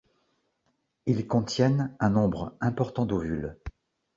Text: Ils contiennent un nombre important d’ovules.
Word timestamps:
Ils 1.05 1.27
contiennent 1.27 1.95
un 1.99 2.09
nombre 2.09 2.57
important 2.59 3.05
d’ovules. 3.05 3.55